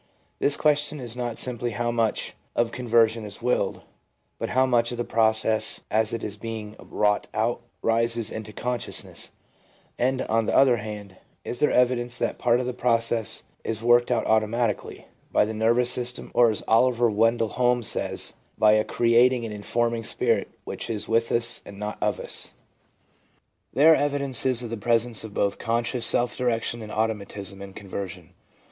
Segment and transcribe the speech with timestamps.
[0.39, 3.81] The question is not simply how much of conver sion is willed,
[4.39, 9.29] but how much of the process as it is being wrought out rises into consciousness;
[9.99, 14.09] and, on the other hand, is there evidence that part of the process is worked
[14.09, 19.45] out automatically by the nervous system, or, as Oliver Wendell Holmes says, by 'a creating
[19.45, 22.55] and informing spirit which is with us and not of us.'
[23.71, 28.33] There are evidences of the presence of both conscious self direction and automatism in conversion.